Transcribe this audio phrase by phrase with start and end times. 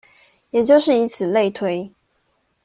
[0.49, 1.93] 也就是以此類推